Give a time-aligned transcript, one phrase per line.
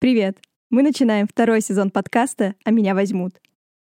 [0.00, 0.38] Привет!
[0.70, 3.32] Мы начинаем второй сезон подкаста «А меня возьмут».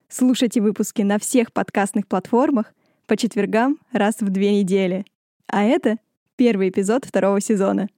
[0.06, 2.74] Слушайте выпуски на всех подкастных платформах
[3.06, 5.06] по четвергам раз в две недели.
[5.46, 5.96] А это
[6.36, 7.88] первый эпизод второго сезона.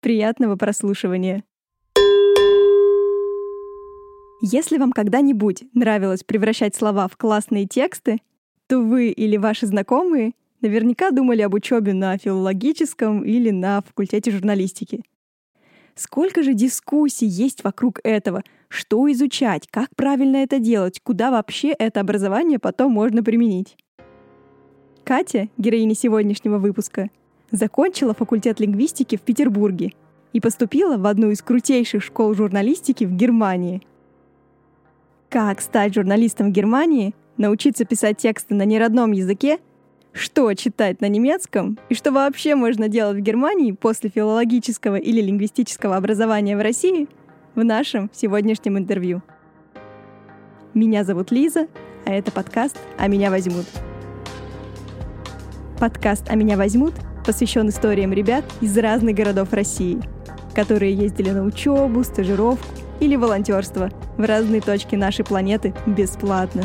[0.00, 1.42] Приятного прослушивания!
[4.40, 8.18] Если вам когда-нибудь нравилось превращать слова в классные тексты,
[8.68, 15.02] то вы или ваши знакомые наверняка думали об учебе на филологическом или на факультете журналистики—
[15.96, 18.42] Сколько же дискуссий есть вокруг этого?
[18.68, 19.66] Что изучать?
[19.70, 21.00] Как правильно это делать?
[21.02, 23.78] Куда вообще это образование потом можно применить?
[25.04, 27.08] Катя, героиня сегодняшнего выпуска,
[27.50, 29.92] закончила факультет лингвистики в Петербурге
[30.34, 33.80] и поступила в одну из крутейших школ журналистики в Германии.
[35.30, 39.60] Как стать журналистом в Германии, научиться писать тексты на неродном языке
[40.16, 45.96] что читать на немецком и что вообще можно делать в Германии после филологического или лингвистического
[45.96, 47.06] образования в России
[47.54, 49.22] в нашем сегодняшнем интервью.
[50.74, 51.68] Меня зовут Лиза,
[52.04, 53.66] а это подкаст «А меня возьмут».
[55.78, 56.94] Подкаст «А меня возьмут»
[57.26, 60.00] посвящен историям ребят из разных городов России,
[60.54, 62.66] которые ездили на учебу, стажировку
[63.00, 66.62] или волонтерство в разные точки нашей планеты бесплатно.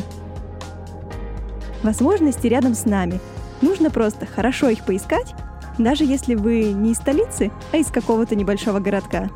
[1.83, 3.19] Возможности рядом с нами—
[3.62, 5.34] Нужно просто хорошо их поискать,
[5.78, 9.30] даже если вы не из столицы, а из какого-то небольшого городка.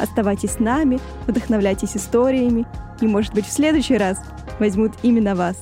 [0.00, 2.66] Оставайтесь с нами, вдохновляйтесь историями,
[3.00, 4.18] и, может быть, в следующий раз
[4.58, 5.56] возьмут именно вас.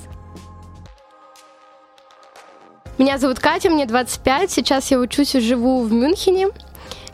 [2.98, 6.48] Меня зовут Катя, мне 25, сейчас я учусь и живу в Мюнхене.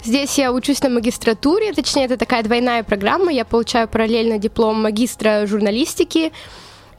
[0.05, 3.33] Здесь я учусь на магистратуре, точнее, это такая двойная программа.
[3.33, 6.33] Я получаю параллельно диплом магистра журналистики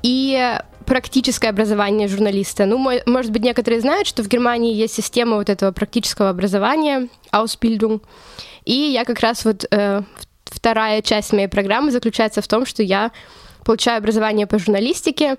[0.04, 2.66] и практическое образование журналиста.
[2.66, 8.02] Ну, может быть, некоторые знают, что в Германии есть система вот этого практического образования, Ausbildung.
[8.66, 10.02] И я как раз вот э,
[10.46, 13.12] вторая часть моей программы заключается в том, что я
[13.64, 15.38] получаю образование по журналистике.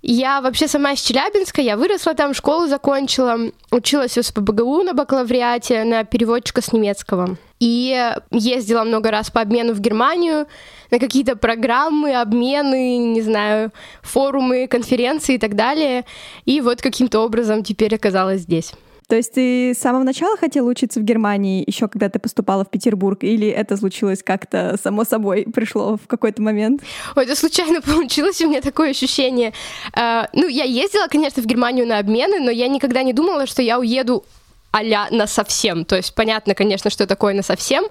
[0.00, 3.38] Я вообще сама из Челябинска, я выросла там, школу закончила,
[3.70, 7.38] училась в СПБГУ на бакалавриате на переводчика с немецкого.
[7.60, 10.46] И ездила много раз по обмену в Германию
[10.90, 13.72] на какие-то программы, обмены, не знаю,
[14.02, 16.04] форумы, конференции и так далее.
[16.44, 18.72] И вот каким-то образом теперь оказалась здесь.
[19.06, 22.70] То есть ты с самого начала хотела учиться в Германии, еще когда ты поступала в
[22.70, 26.82] Петербург, или это случилось как-то само собой, пришло в какой-то момент?
[27.14, 29.52] Ой, это случайно получилось, у меня такое ощущение.
[29.94, 33.60] Uh, ну, я ездила, конечно, в Германию на обмены, но я никогда не думала, что
[33.60, 34.24] я уеду
[34.74, 35.84] а-ля на совсем.
[35.84, 37.84] То есть понятно, конечно, что такое на совсем,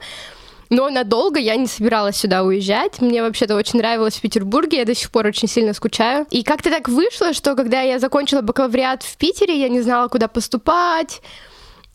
[0.70, 3.00] но надолго я не собиралась сюда уезжать.
[3.00, 6.26] Мне вообще-то очень нравилось в Петербурге, я до сих пор очень сильно скучаю.
[6.30, 10.28] И как-то так вышло, что когда я закончила бакалавриат в Питере, я не знала, куда
[10.28, 11.22] поступать.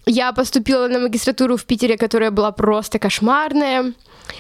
[0.06, 3.92] Я поступила на магистратуру в Питере, которая была просто кошмарная.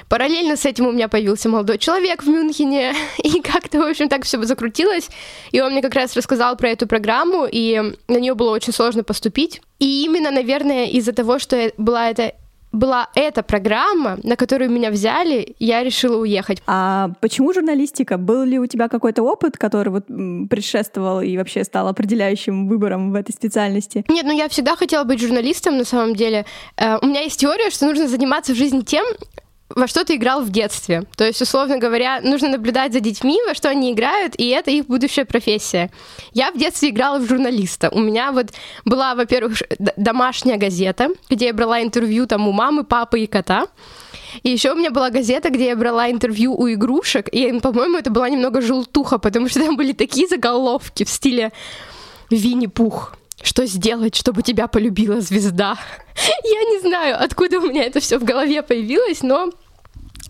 [0.08, 4.24] Параллельно с этим у меня появился молодой человек в Мюнхене, и как-то, в общем, так
[4.24, 5.08] все закрутилось.
[5.52, 9.04] И он мне как раз рассказал про эту программу, и на нее было очень сложно
[9.04, 9.60] поступить.
[9.78, 12.34] И именно, наверное, из-за того, что была эта
[12.72, 16.62] была эта программа, на которую меня взяли, я решила уехать.
[16.66, 18.18] А почему журналистика?
[18.18, 20.06] Был ли у тебя какой-то опыт, который вот
[20.48, 24.04] предшествовал и вообще стал определяющим выбором в этой специальности?
[24.08, 26.44] Нет, ну я всегда хотела быть журналистом на самом деле.
[26.76, 29.06] Э, у меня есть теория, что нужно заниматься в жизни тем,
[29.68, 31.04] во что ты играл в детстве.
[31.16, 34.86] То есть, условно говоря, нужно наблюдать за детьми, во что они играют, и это их
[34.86, 35.90] будущая профессия.
[36.32, 37.90] Я в детстве играла в журналиста.
[37.90, 38.48] У меня вот
[38.84, 39.62] была, во-первых,
[39.96, 43.66] домашняя газета, где я брала интервью там у мамы, папы и кота.
[44.42, 48.10] И еще у меня была газета, где я брала интервью у игрушек, и, по-моему, это
[48.10, 51.52] была немного желтуха, потому что там были такие заголовки в стиле
[52.30, 55.78] «Винни-Пух», что сделать, чтобы тебя полюбила звезда?
[56.44, 59.50] Я не знаю, откуда у меня это все в голове появилось, но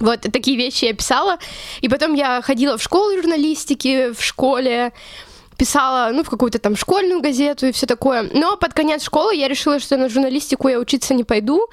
[0.00, 1.38] вот такие вещи я писала.
[1.80, 4.92] И потом я ходила в школу журналистики, в школе,
[5.56, 8.30] писала, ну, в какую-то там школьную газету и все такое.
[8.32, 11.68] Но под конец школы я решила, что на журналистику я учиться не пойду.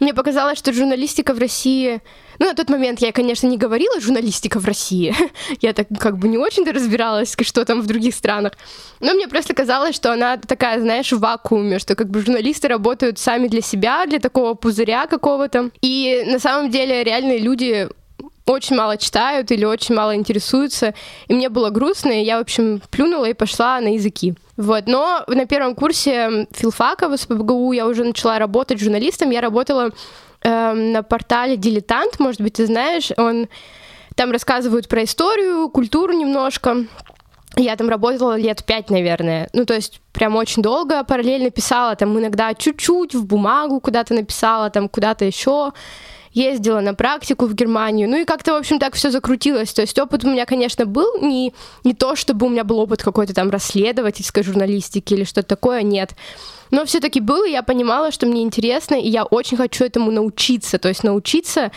[0.00, 2.00] Мне показалось, что журналистика в России
[2.40, 5.14] ну, на тот момент я, конечно, не говорила журналистика в России.
[5.60, 8.54] я так как бы не очень-то разбиралась, что там в других странах.
[8.98, 13.18] Но мне просто казалось, что она такая, знаешь, в вакууме, что как бы журналисты работают
[13.18, 15.70] сами для себя, для такого пузыря какого-то.
[15.82, 17.88] И на самом деле реальные люди
[18.46, 20.94] очень мало читают или очень мало интересуются.
[21.28, 24.34] И мне было грустно, и я, в общем, плюнула и пошла на языки.
[24.56, 24.86] Вот.
[24.86, 29.30] Но на первом курсе филфака в СПБГУ я уже начала работать журналистом.
[29.30, 29.90] Я работала
[30.42, 33.48] э, на портале «Дилетант», может быть, ты знаешь, он
[34.16, 36.84] там рассказывают про историю, культуру немножко.
[37.56, 39.48] Я там работала лет пять, наверное.
[39.52, 44.70] Ну, то есть прям очень долго параллельно писала, там иногда чуть-чуть в бумагу куда-то написала,
[44.70, 45.72] там куда-то еще.
[46.32, 49.72] ездила на практику в Германию, ну и как-то, в общем, так все закрутилось.
[49.72, 51.52] То есть опыт у меня, конечно, был не,
[51.84, 56.14] не то, чтобы у меня был опыт какой-то там расследовательской журналистики или что-то такое, нет.
[56.70, 60.78] Но все-таки был, и я понимала, что мне интересно, и я очень хочу этому научиться.
[60.78, 61.72] То есть научиться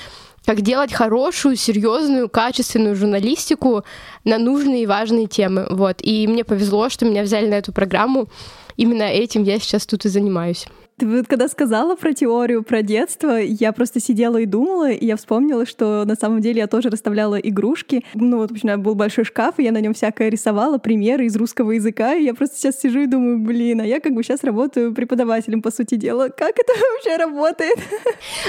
[0.45, 3.83] как делать хорошую, серьезную, качественную журналистику
[4.23, 5.67] на нужные и важные темы.
[5.69, 5.97] Вот.
[6.01, 8.27] И мне повезло, что меня взяли на эту программу.
[8.75, 10.67] Именно этим я сейчас тут и занимаюсь.
[10.97, 15.17] Ты вот когда сказала про теорию, про детство, я просто сидела и думала, и я
[15.17, 18.05] вспомнила, что на самом деле я тоже расставляла игрушки.
[18.13, 21.35] Ну вот, в общем, был большой шкаф, и я на нем всякое рисовала, примеры из
[21.35, 24.43] русского языка, и я просто сейчас сижу и думаю, блин, а я как бы сейчас
[24.43, 26.29] работаю преподавателем, по сути дела.
[26.29, 27.79] Как это вообще работает?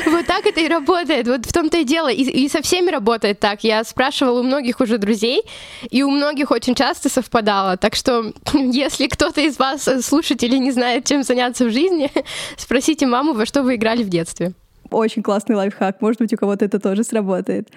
[0.07, 2.09] Вот так это и работает, вот в том-то и дело.
[2.13, 3.65] И, и со всеми работает так.
[3.65, 5.43] Я спрашивала у многих уже друзей,
[5.91, 7.79] и у многих очень часто совпадало.
[7.79, 12.11] Так что, если кто-то из вас, э, слушателей, не знает, чем заняться в жизни,
[12.57, 14.53] Спросите маму, во что вы играли в детстве.
[14.91, 16.01] Очень классный лайфхак.
[16.01, 17.69] Может быть, у кого-то это тоже сработает.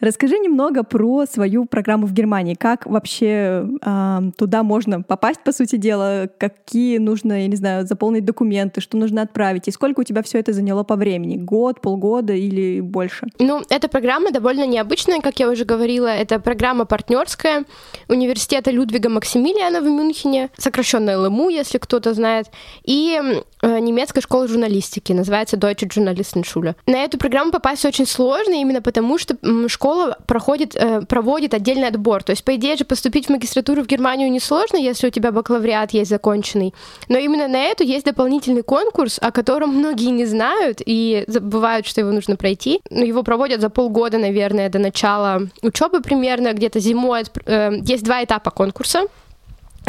[0.00, 2.54] Расскажи немного про свою программу в Германии.
[2.54, 6.28] Как вообще э, туда можно попасть, по сути дела?
[6.38, 9.68] Какие нужно, я не знаю, заполнить документы, что нужно отправить?
[9.68, 11.36] И сколько у тебя все это заняло по времени?
[11.36, 13.26] Год, полгода или больше?
[13.38, 16.08] Ну, эта программа довольно необычная, как я уже говорила.
[16.08, 17.64] Это программа партнерская
[18.08, 22.46] университета Людвига Максимилиана в Мюнхене, сокращенная ЛМУ, если кто-то знает,
[22.84, 23.20] и
[23.60, 26.74] э, немецкая школа журналистики, называется Deutsche Journalistenschule.
[26.86, 29.36] На эту программу попасть очень сложно, именно потому что
[29.68, 32.22] школа школа проходит, э, проводит отдельный отбор.
[32.22, 35.92] То есть, по идее же, поступить в магистратуру в Германию несложно, если у тебя бакалавриат
[35.92, 36.74] есть законченный.
[37.08, 42.00] Но именно на эту есть дополнительный конкурс, о котором многие не знают и забывают, что
[42.00, 42.80] его нужно пройти.
[42.90, 47.24] Ну, его проводят за полгода, наверное, до начала учебы примерно, где-то зимой.
[47.46, 49.06] Э, есть два этапа конкурса.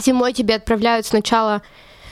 [0.02, 1.62] Зимой тебе отправляют сначала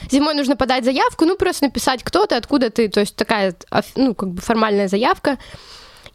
[0.10, 3.54] Зимой нужно подать заявку, ну, просто написать, кто ты, откуда ты, то есть такая,
[3.98, 5.38] ну, как бы формальная заявка.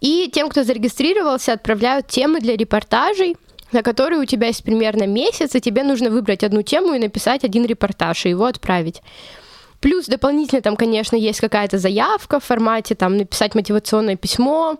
[0.04, 3.38] И тем, кто зарегистрировался, отправляют темы для репортажей,
[3.72, 7.42] на которые у тебя есть примерно месяц, и тебе нужно выбрать одну тему и написать
[7.42, 9.00] один репортаж, и его отправить.
[9.80, 14.76] Плюс дополнительно там, конечно, есть какая-то заявка в формате там написать мотивационное письмо,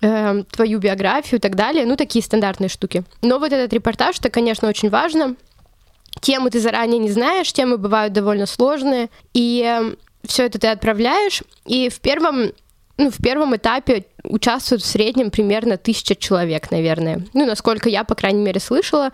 [0.00, 3.04] э, твою биографию и так далее, ну такие стандартные штуки.
[3.20, 5.36] Но вот этот репортаж, это, конечно, очень важно.
[6.22, 9.96] Темы ты заранее не знаешь, темы бывают довольно сложные, и э,
[10.26, 12.52] все это ты отправляешь, и в первом
[12.98, 17.22] ну, в первом этапе участвуют в среднем примерно тысяча человек, наверное.
[17.32, 19.10] Ну, насколько я, по крайней мере, слышала.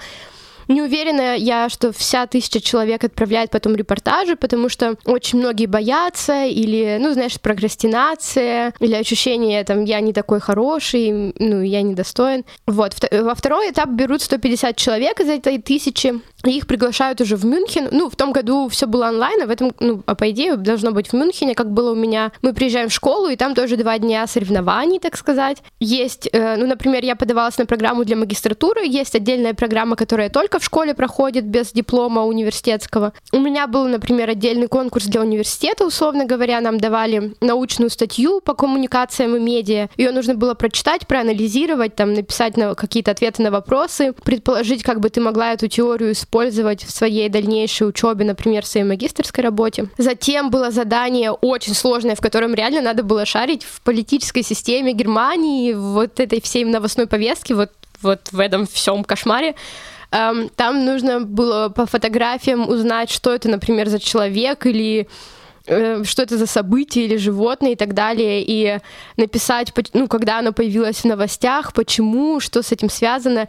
[0.69, 6.45] Не уверена я, что вся тысяча человек отправляет потом репортажи, потому что очень многие боятся,
[6.45, 12.45] или, ну, знаешь, прокрастинация, или ощущение, там, я не такой хороший, ну, я недостоин.
[12.67, 12.95] Вот.
[13.11, 17.89] Во второй этап берут 150 человек из этой тысячи, и их приглашают уже в Мюнхен.
[17.91, 20.93] Ну, в том году все было онлайн, а в этом, ну, а по идее, должно
[20.93, 22.33] быть в Мюнхене, как было у меня.
[22.43, 25.59] Мы приезжаем в школу, и там тоже два дня соревнований, так сказать.
[25.81, 30.61] Есть, э, ну, например, я подавалась на программу для магистратуры, есть отдельная программа, которая только
[30.61, 33.13] в школе проходит без диплома университетского.
[33.33, 38.55] У меня был, например, отдельный конкурс для университета, условно говоря, нам давали научную статью по
[38.55, 39.89] коммуникациям и медиа.
[39.97, 45.11] Ее нужно было прочитать, проанализировать, там, написать на какие-то ответы на вопросы, предположить, как бы
[45.11, 49.89] ты могла эту теорию использовать в своей дальнейшей учебе, например, в своей магистрской работе.
[49.99, 55.73] Затем было задание очень сложное, в котором реально надо было шарить в политической системе Германии,
[55.73, 57.71] вот этой всей новостной повестке, вот,
[58.03, 59.55] вот в этом всем кошмаре.
[60.11, 65.09] Эм, там нужно было по фотографиям узнать, что это, например, за человек или
[65.67, 68.81] э, что это за событие или животное и так далее, и
[69.17, 73.49] написать, ну, когда оно появилось в новостях, почему, что с этим связано.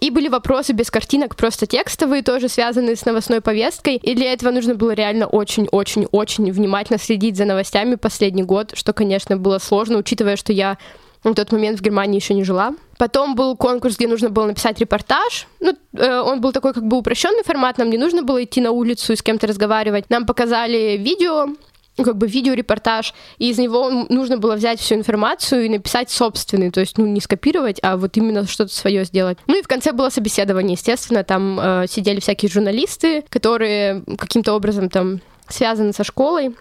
[0.00, 3.96] И были вопросы без картинок, просто текстовые, тоже связанные с новостной повесткой.
[3.96, 9.36] И для этого нужно было реально очень-очень-очень внимательно следить за новостями последний год, что, конечно,
[9.36, 10.78] было сложно, учитывая, что я
[11.24, 12.74] в тот момент в Германии еще не жила.
[12.96, 15.46] Потом был конкурс, где нужно было написать репортаж.
[15.60, 18.70] Ну, э, он был такой как бы упрощенный формат, нам не нужно было идти на
[18.70, 20.10] улицу и с кем-то разговаривать.
[20.10, 21.48] Нам показали видео,
[22.04, 26.80] как бы видеорепортаж, и из него нужно было взять всю информацию и написать собственный, то
[26.80, 29.38] есть, ну, не скопировать, а вот именно что-то свое сделать.
[29.46, 34.88] Ну и в конце было собеседование, естественно, там э, сидели всякие журналисты, которые каким-то образом
[34.88, 36.54] там связаны со школой,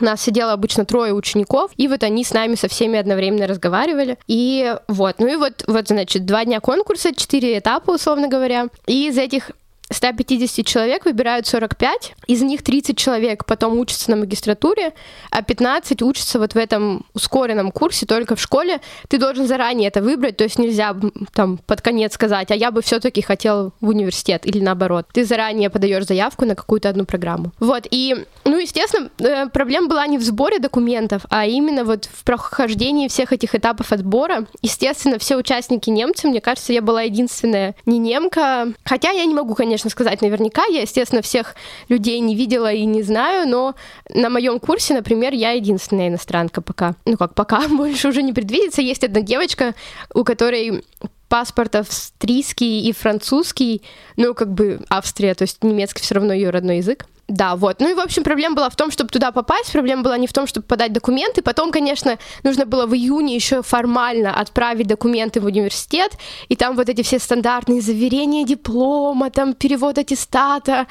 [0.00, 4.16] у нас сидело обычно трое учеников, и вот они с нами со всеми одновременно разговаривали.
[4.28, 8.68] И вот, ну и вот, вот, значит, два дня конкурса, четыре этапа, условно говоря.
[8.86, 9.50] И из этих
[9.90, 14.92] 150 человек выбирают 45, из них 30 человек потом учатся на магистратуре,
[15.30, 18.80] а 15 учатся вот в этом ускоренном курсе только в школе.
[19.08, 20.94] Ты должен заранее это выбрать, то есть нельзя
[21.32, 25.06] там под конец сказать, а я бы все-таки хотел в университет или наоборот.
[25.12, 27.52] Ты заранее подаешь заявку на какую-то одну программу.
[27.58, 32.24] Вот, и, ну, естественно, э, проблема была не в сборе документов, а именно вот в
[32.24, 34.46] прохождении всех этих этапов отбора.
[34.62, 39.54] Естественно, все участники немцы, мне кажется, я была единственная не немка, хотя я не могу,
[39.54, 41.54] конечно, сказать наверняка, я, естественно, всех
[41.88, 43.74] людей не видела и не знаю, но
[44.12, 46.94] на моем курсе, например, я единственная иностранка пока.
[47.04, 48.82] Ну как пока, больше уже не предвидится.
[48.82, 49.74] Есть одна девочка,
[50.14, 50.84] у которой
[51.28, 53.82] паспорт австрийский и французский,
[54.16, 57.06] ну, как бы Австрия, то есть немецкий все равно ее родной язык.
[57.28, 57.80] Да, вот.
[57.80, 60.32] Ну и, в общем, проблема была в том, чтобы туда попасть, проблема была не в
[60.32, 61.42] том, чтобы подать документы.
[61.42, 66.12] Потом, конечно, нужно было в июне еще формально отправить документы в университет,
[66.48, 70.86] и там вот эти все стандартные заверения диплома, там перевод аттестата,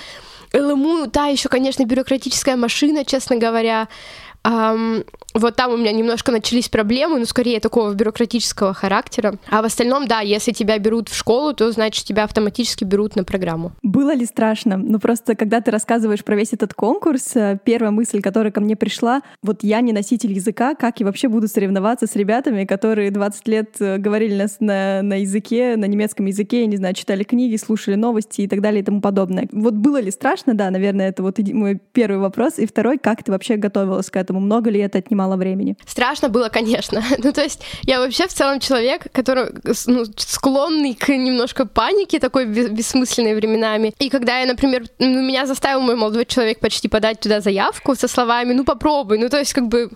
[0.53, 3.87] ЛМУ, та еще, конечно, бюрократическая машина, честно говоря.
[4.47, 9.35] Um, вот там у меня немножко начались проблемы, но скорее такого бюрократического характера.
[9.49, 13.23] А в остальном, да, если тебя берут в школу, то значит тебя автоматически берут на
[13.23, 13.73] программу.
[13.83, 14.77] Было ли страшно?
[14.77, 18.75] Ну просто, когда ты рассказываешь про весь этот конкурс, э, первая мысль, которая ко мне
[18.75, 23.47] пришла, вот я не носитель языка, как я вообще буду соревноваться с ребятами, которые 20
[23.47, 27.57] лет э, говорили нас на, на языке, на немецком языке, я не знаю, читали книги,
[27.57, 29.47] слушали новости и так далее и тому подобное.
[29.51, 30.53] Вот было ли страшно?
[30.55, 32.57] Да, наверное, это вот мой первый вопрос.
[32.57, 34.36] И второй, как ты вообще готовилась к этому?
[34.39, 35.75] Много ли это отнимало мало времени?
[35.85, 37.03] Страшно было, конечно.
[37.23, 39.45] ну, то есть я вообще в целом человек, который
[39.87, 43.93] ну, склонный к немножко панике, такой бессмысленной временами.
[43.99, 48.07] И когда я, например, ну, меня заставил мой молодой человек почти подать туда заявку со
[48.07, 49.89] словами «ну попробуй», ну то есть как бы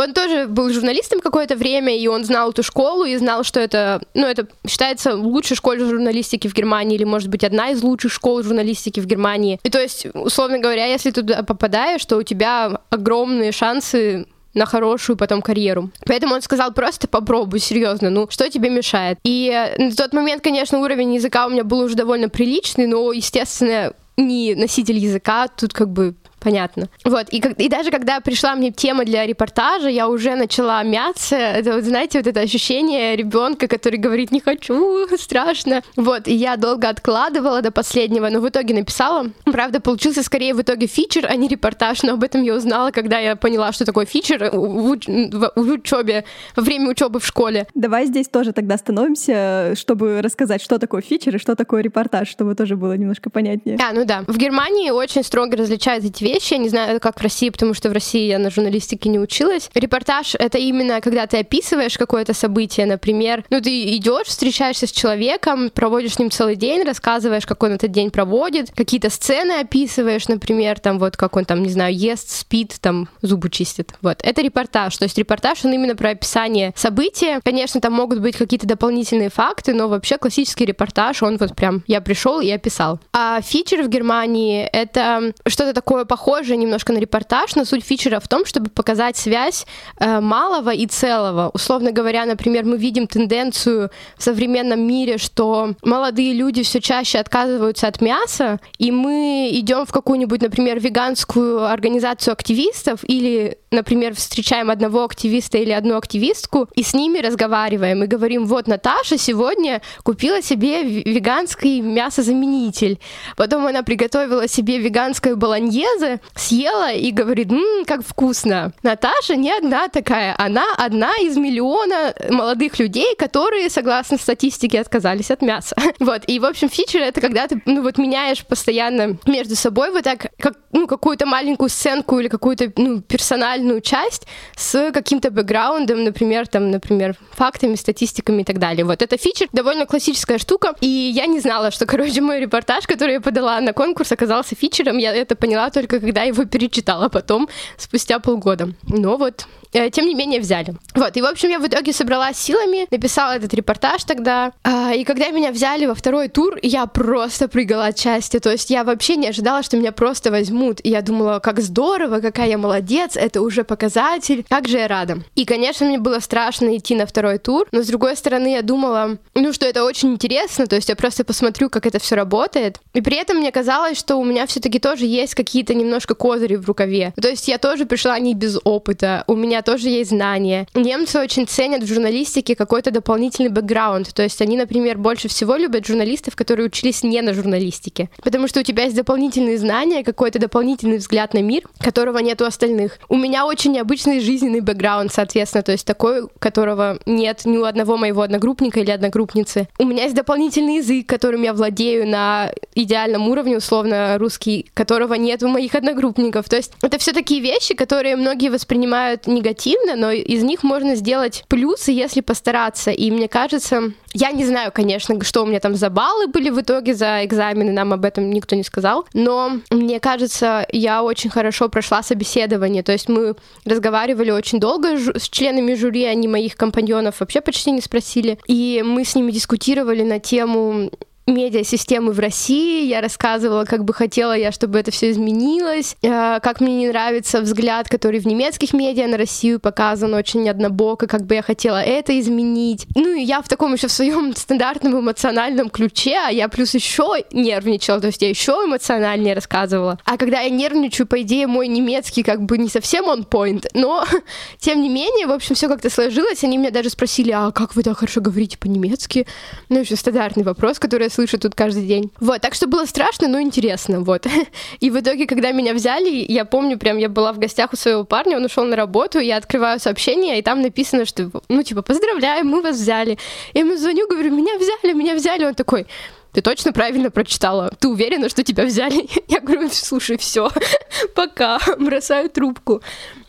[0.00, 4.00] он тоже был журналистом какое-то время, и он знал эту школу, и знал, что это,
[4.14, 8.42] ну, это считается лучшей школой журналистики в Германии, или, может быть, одна из лучших школ
[8.42, 9.60] журналистики в Германии.
[9.62, 15.16] И то есть, условно говоря, если туда попадаешь, то у тебя огромные шансы на хорошую
[15.16, 15.90] потом карьеру.
[16.06, 19.18] Поэтому он сказал, просто попробуй, серьезно, ну, что тебе мешает?
[19.22, 23.92] И на тот момент, конечно, уровень языка у меня был уже довольно приличный, но, естественно,
[24.16, 26.88] не носитель языка, тут как бы Понятно.
[27.04, 31.36] Вот, и, и даже когда пришла мне тема для репортажа, я уже начала мяться.
[31.36, 35.82] Это, вот, знаете, вот это ощущение ребенка, который говорит, не хочу, страшно.
[35.96, 39.26] Вот, и я долго откладывала до последнего, но в итоге написала.
[39.44, 43.18] Правда, получился скорее в итоге фичер, а не репортаж, но об этом я узнала, когда
[43.18, 46.24] я поняла, что такое фичер в, уч- в учебе,
[46.56, 47.66] во время учебы в школе.
[47.74, 52.54] Давай здесь тоже тогда остановимся, чтобы рассказать, что такое фичер и что такое репортаж, чтобы
[52.54, 53.78] тоже было немножко понятнее.
[53.78, 54.24] А, ну да.
[54.26, 56.54] В Германии очень строго различают эти вещи.
[56.54, 59.70] Я не знаю, как в России, потому что в России я на журналистике не училась.
[59.74, 65.70] Репортаж— это именно когда ты описываешь какое-то событие, например, ну, ты идешь, встречаешься с человеком,
[65.70, 70.80] проводишь с ним целый день, рассказываешь, как он этот день проводит, какие-то сцены описываешь, например,
[70.80, 73.94] там вот как он там, не знаю, ест, спит, там зубы чистит.
[74.02, 74.20] Вот.
[74.22, 74.96] Это репортаж.
[74.96, 77.40] То есть репортаж, он именно про описание события.
[77.44, 82.00] Конечно, там могут быть какие-то дополнительные факты, но вообще классический репортаж, он вот прям, я
[82.00, 83.00] пришел и описал.
[83.12, 88.20] А фичер в Германии— это что-то такое похожее похоже немножко на репортаж, но суть фичера
[88.20, 89.66] в том, чтобы показать связь
[89.98, 91.50] э, малого и целого.
[91.54, 97.86] Условно говоря, например, мы видим тенденцию в современном мире, что молодые люди все чаще отказываются
[97.86, 105.04] от мяса, и мы идем в какую-нибудь, например, веганскую организацию активистов или, например, встречаем одного
[105.04, 110.82] активиста или одну активистку и с ними разговариваем и говорим, вот Наташа сегодня купила себе
[110.82, 112.98] веганский мясозаменитель,
[113.36, 118.72] потом она приготовила себе веганское болоньезе, съела и говорит, ммм, как вкусно.
[118.82, 125.42] Наташа не одна такая, она одна из миллиона молодых людей, которые, согласно статистике, отказались от
[125.42, 125.76] мяса.
[126.00, 130.04] Вот, и, в общем, фичер— это когда ты, ну, вот меняешь постоянно между собой вот
[130.04, 134.26] так, как, ну, какую-то маленькую сценку или какую-то, ну, персональную часть
[134.56, 138.84] с каким-то бэкграундом, например, там, например, фактами, статистиками и так далее.
[138.84, 143.14] Вот, это фичер довольно классическая штука, и я не знала, что, короче, мой репортаж, который
[143.14, 148.18] я подала на конкурс, оказался фичером, я это поняла только когда его перечитала потом, спустя
[148.18, 148.72] полгода.
[148.88, 150.74] Но вот тем не менее взяли.
[150.94, 155.04] Вот, и, в общем, я в итоге собралась силами, написала этот репортаж тогда, а, и
[155.04, 159.16] когда меня взяли во второй тур, я просто прыгала от счастья, то есть я вообще
[159.16, 163.42] не ожидала, что меня просто возьмут, и я думала, как здорово, какая я молодец, это
[163.42, 165.18] уже показатель, как же я рада.
[165.34, 169.18] И, конечно, мне было страшно идти на второй тур, но, с другой стороны, я думала,
[169.34, 173.00] ну, что это очень интересно, то есть я просто посмотрю, как это все работает, и
[173.00, 177.12] при этом мне казалось, что у меня все-таки тоже есть какие-то немножко козыри в рукаве,
[177.20, 180.66] то есть я тоже пришла не без опыта, у меня тоже есть знания.
[180.74, 184.12] Немцы очень ценят в журналистике какой-то дополнительный бэкграунд.
[184.14, 188.10] То есть они, например, больше всего любят журналистов, которые учились не на журналистике.
[188.22, 192.44] Потому что у тебя есть дополнительные знания, какой-то дополнительный взгляд на мир, которого нет у
[192.44, 192.98] остальных.
[193.08, 197.96] У меня очень необычный жизненный бэкграунд, соответственно, то есть такой, которого нет ни у одного
[197.96, 199.68] моего одногруппника или одногруппницы.
[199.78, 205.42] У меня есть дополнительный язык, которым я владею на идеальном уровне, условно русский, которого нет
[205.42, 206.48] у моих одногруппников.
[206.48, 209.49] То есть это все такие вещи, которые многие воспринимают негативно,
[209.96, 212.90] но из них можно сделать плюсы, если постараться.
[212.90, 216.60] И мне кажется, я не знаю, конечно, что у меня там за баллы были в
[216.60, 221.68] итоге за экзамены, нам об этом никто не сказал, но мне кажется, я очень хорошо
[221.68, 227.40] прошла собеседование, то есть мы разговаривали очень долго с членами жюри, они моих компаньонов вообще
[227.40, 230.90] почти не спросили, и мы с ними дискутировали на тему
[231.30, 232.86] медиасистемы в России.
[232.86, 237.40] Я рассказывала, как бы хотела я, чтобы это все изменилось, э, как мне не нравится
[237.40, 242.18] взгляд, который в немецких медиа на Россию показан очень однобоко, как бы я хотела это
[242.18, 242.86] изменить.
[242.94, 247.24] Ну и я в таком еще в своем стандартном эмоциональном ключе, а я плюс еще
[247.32, 249.98] нервничала, то есть я еще эмоциональнее рассказывала.
[250.04, 254.04] А когда я нервничаю, по идее, мой немецкий как бы не совсем on point, но
[254.58, 256.44] тем не менее, в общем, все как-то сложилось.
[256.44, 259.26] Они меня даже спросили, а как вы так хорошо говорите по-немецки?
[259.68, 262.10] Ну, еще стандартный вопрос, который я слышу тут каждый день.
[262.20, 264.26] Вот, так что было страшно, но интересно, вот.
[264.80, 268.04] И в итоге, когда меня взяли, я помню, прям я была в гостях у своего
[268.04, 272.46] парня, он ушел на работу, я открываю сообщение, и там написано, что, ну, типа, поздравляем,
[272.46, 273.18] мы вас взяли.
[273.52, 275.44] Я ему звоню, говорю, меня взяли, меня взяли.
[275.44, 275.86] Он такой,
[276.32, 277.70] ты точно правильно прочитала?
[277.78, 279.08] Ты уверена, что тебя взяли?
[279.28, 280.50] Я говорю, слушай, все,
[281.14, 282.82] пока, бросаю трубку.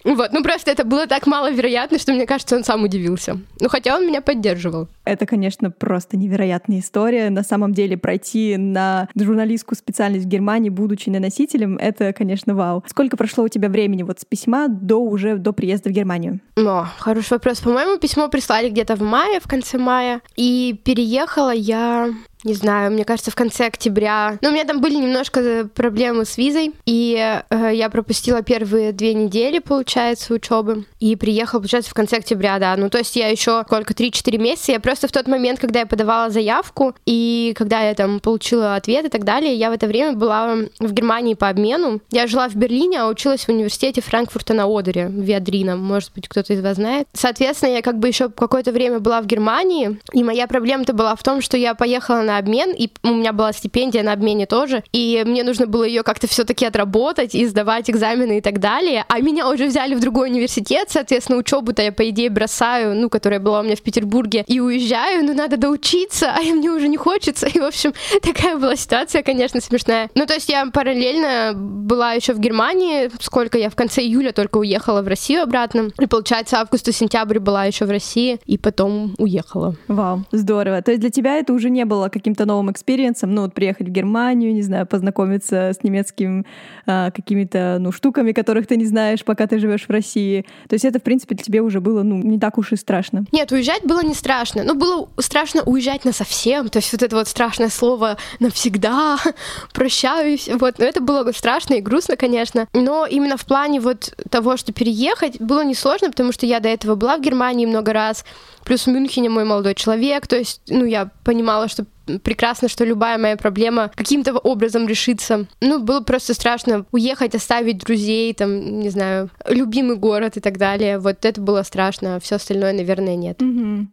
[0.04, 3.38] Вот, ну просто это было так маловероятно, что мне кажется, он сам удивился.
[3.60, 4.88] Ну хотя он меня поддерживал.
[5.06, 7.30] Это, конечно, просто невероятная история.
[7.30, 12.84] На самом деле пройти на журналистскую специальность в Германии, будучи наносителем, это, конечно, вау.
[12.88, 16.40] Сколько прошло у тебя времени вот с письма до уже до приезда в Германию?
[16.58, 17.60] О, хороший вопрос.
[17.60, 20.22] По-моему, письмо прислали где-то в мае, в конце мая.
[20.36, 22.10] И переехала я
[22.44, 24.38] не знаю, мне кажется, в конце октября.
[24.42, 29.14] Но у меня там были немножко проблемы с визой, и э, я пропустила первые две
[29.14, 30.86] недели, получается, учебы.
[31.00, 32.76] И приехала, получается, в конце октября, да.
[32.76, 34.72] Ну, то есть я еще сколько, 3-4 месяца.
[34.72, 39.06] Я просто в тот момент, когда я подавала заявку, и когда я там получила ответ
[39.06, 42.02] и так далее, я в это время была в Германии по обмену.
[42.12, 45.76] Я жила в Берлине, а училась в университете Франкфурта на Одере, в Виадрино.
[45.76, 47.08] Может быть, кто-то из вас знает.
[47.14, 51.24] Соответственно, я как бы еще какое-то время была в Германии, и моя проблема-то была в
[51.24, 55.24] том, что я поехала на обмен, и у меня была стипендия на обмене тоже, и
[55.26, 59.04] мне нужно было ее как-то все-таки отработать и сдавать экзамены и так далее.
[59.10, 63.40] А меня уже взяли в другой университет, соответственно, учебу-то я, по идее, бросаю, ну, которая
[63.40, 67.48] была у меня в Петербурге, и уезжаю, но надо доучиться, а мне уже не хочется.
[67.48, 70.10] И, в общем, такая была ситуация, конечно, смешная.
[70.16, 74.58] Ну, то есть я параллельно была еще в Германии, сколько я в конце июля только
[74.58, 75.90] уехала в Россию обратно.
[76.00, 79.76] И, получается, август и сентябрь была еще в России, и потом уехала.
[79.88, 80.82] Вау, здорово.
[80.82, 83.88] То есть для тебя это уже не было каким-то новым experience ом, ну вот приехать
[83.88, 86.46] в Германию, не знаю, познакомиться с немецким
[86.86, 90.46] а, какими-то, ну, штуками, которых ты не знаешь, пока ты живешь в России.
[90.70, 93.26] То есть это, в принципе, для тебя уже было, ну, не так уж и страшно.
[93.32, 94.64] Нет, уезжать было не страшно.
[94.64, 96.70] Ну, было страшно уезжать на совсем.
[96.70, 99.18] То есть вот это вот страшное слово навсегда,
[99.74, 100.50] прощаюсь.
[100.54, 102.68] Вот, но это было страшно и грустно, конечно.
[102.74, 106.96] Но именно в плане вот того, что переехать, было несложно, потому что я до этого
[106.96, 108.26] была в Германии много раз,
[108.64, 111.86] плюс в Мюнхене мой молодой человек, то есть, ну, я понимала, что
[112.20, 115.46] прекрасно, что любая моя проблема каким-то образом решится.
[115.62, 121.00] Ну, было просто страшно уехать, оставить друзей, там, не знаю, любимый город и так далее.
[121.00, 123.42] Вот это было страшно, а все остальное, наверное, нет.
[123.42, 123.86] Mm-hmm.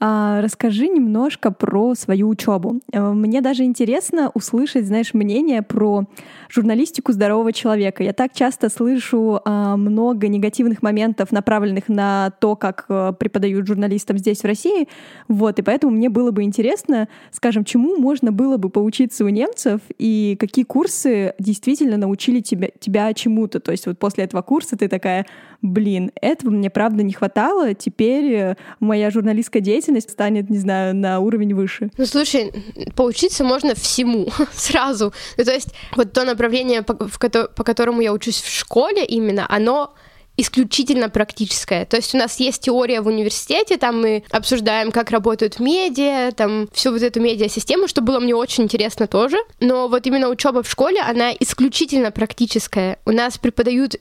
[0.00, 2.80] А, расскажи немножко про свою учебу.
[2.92, 6.04] Э, мне даже интересно услышать, знаешь, мнение про
[6.48, 8.04] журналистику здорового человека.
[8.04, 14.18] Я так часто слышу а, много негативных моментов, направленных на то, как а, преподают журналистам
[14.18, 14.88] здесь, в России.
[15.26, 19.80] Вот, и поэтому мне было бы интересно, скажем, чему можно было бы поучиться у немцев
[19.98, 23.58] и какие курсы действительно научили тебя, тебя чему-то.
[23.58, 25.26] То есть вот после этого курса ты такая,
[25.62, 31.20] блин, этого мне правда не хватало, теперь э, моя журналистская деятельность станет, не знаю, на
[31.20, 31.90] уровень выше.
[31.96, 32.52] Ну, слушай,
[32.94, 35.12] поучиться можно всему сразу.
[35.36, 39.46] Ну, то есть вот то направление, по, в, по которому я учусь в школе именно,
[39.48, 39.94] оно
[40.38, 41.84] исключительно практическое.
[41.84, 46.68] То есть у нас есть теория в университете, там мы обсуждаем, как работают медиа, там
[46.72, 49.36] всю вот эту медиасистему, что было мне очень интересно тоже.
[49.58, 53.00] Но вот именно учеба в школе, она исключительно практическая.
[53.04, 53.96] У нас преподают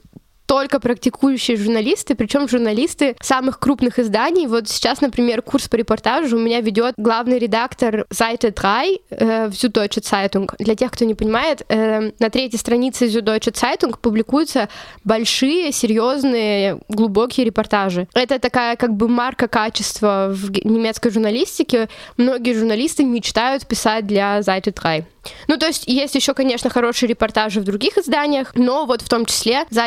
[0.47, 4.47] только практикующие журналисты, причем журналисты самых крупных изданий.
[4.47, 9.51] Вот сейчас, например, курс по репортажу у меня ведет главный редактор Seite 3 э, в
[9.51, 10.49] Süddeutsche Zeitung.
[10.57, 14.69] Для тех, кто не понимает, э, на третьей странице Süddeutsche Zeitung публикуются
[15.03, 18.07] большие, серьезные, глубокие репортажи.
[18.13, 21.89] Это такая как бы марка качества в немецкой журналистике.
[22.15, 25.03] Многие журналисты мечтают писать для Seite 3.
[25.47, 29.25] Ну, то есть есть еще, конечно, хорошие репортажи в других изданиях, но вот в том
[29.25, 29.79] числе 3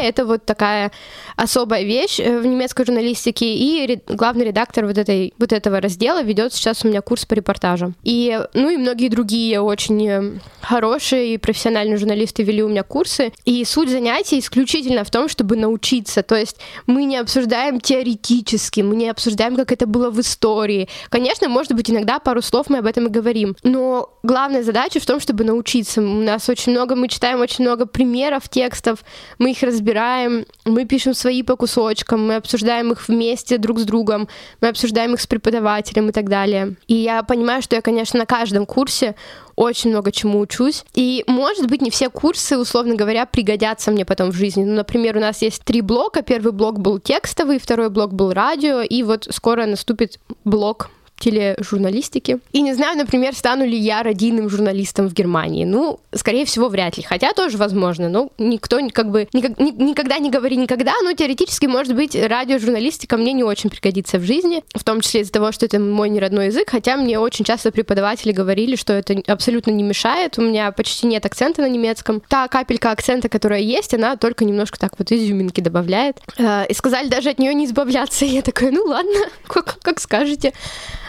[0.02, 0.92] это вот такая
[1.36, 6.52] особая вещь э, в немецкой журналистике, и главный редактор вот, этой, вот этого раздела ведет
[6.52, 7.94] сейчас у меня курс по репортажам.
[8.02, 13.32] И, ну, и многие другие очень э, хорошие и профессиональные журналисты вели у меня курсы,
[13.44, 16.56] и суть занятий исключительно в том, чтобы научиться, то есть
[16.86, 20.88] мы не обсуждаем теоретически, мы не обсуждаем, как это было в истории.
[21.08, 25.06] Конечно, может быть, иногда пару слов мы об этом и говорим, но главная задача в
[25.06, 26.00] том, чтобы научиться.
[26.00, 29.00] У нас очень много, мы читаем очень много примеров текстов,
[29.38, 34.28] мы их разбираем, мы пишем свои по кусочкам, мы обсуждаем их вместе друг с другом,
[34.60, 36.76] мы обсуждаем их с преподавателем и так далее.
[36.86, 39.16] И я понимаю, что я, конечно, на каждом курсе
[39.56, 40.84] очень много чему учусь.
[40.94, 44.64] И, может быть, не все курсы, условно говоря, пригодятся мне потом в жизни.
[44.64, 46.22] Ну, например, у нас есть три блока.
[46.22, 52.38] Первый блок был текстовый, второй блок был радио, и вот скоро наступит блок тележурналистики.
[52.52, 55.64] И не знаю, например, стану ли я родийным журналистом в Германии.
[55.64, 57.02] Ну, скорее всего, вряд ли.
[57.02, 58.08] Хотя тоже возможно.
[58.08, 60.92] Но никто как бы никак, никогда не говори никогда.
[61.02, 64.62] Но теоретически, может быть, радиожурналистика мне не очень пригодится в жизни.
[64.74, 66.70] В том числе из-за того, что это мой неродной язык.
[66.70, 70.38] Хотя мне очень часто преподаватели говорили, что это абсолютно не мешает.
[70.38, 72.22] У меня почти нет акцента на немецком.
[72.28, 76.18] Та капелька акцента, которая есть, она только немножко так вот изюминки добавляет.
[76.38, 78.24] Э, и сказали даже от нее не избавляться.
[78.24, 80.52] И я такая, ну ладно, как, как скажете.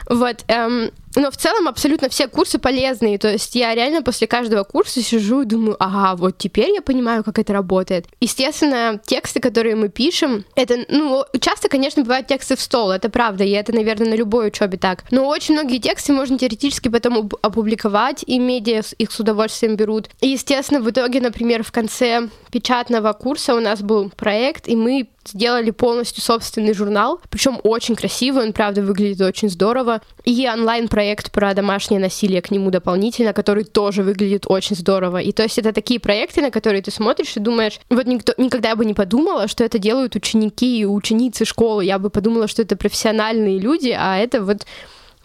[0.10, 0.44] Вот.
[0.48, 3.18] Эм, но в целом абсолютно все курсы полезные.
[3.18, 7.24] То есть я реально после каждого курса сижу и думаю, ага, вот теперь я понимаю,
[7.24, 8.06] как это работает.
[8.22, 13.44] Естественно, тексты, которые мы пишем, это, ну, часто, конечно, бывают тексты в стол, это правда,
[13.44, 15.04] и это, наверное, на любой учебе так.
[15.12, 20.10] Но очень многие тексты можно теоретически потом опубликовать, и медиа их с удовольствием берут.
[20.22, 25.08] И, естественно, в итоге, например, в конце печатного курса у нас был проект, и мы
[25.28, 31.54] сделали полностью собственный журнал, причем очень красивый, он правда выглядит очень здорово, и онлайн-проект про
[31.54, 35.22] домашнее насилие к нему дополнительно, который тоже выглядит очень здорово.
[35.22, 38.76] И то есть это такие проекты, на которые ты смотришь и думаешь, вот никто никогда
[38.76, 42.76] бы не подумала, что это делают ученики и ученицы школы, я бы подумала, что это
[42.76, 44.66] профессиональные люди, а это вот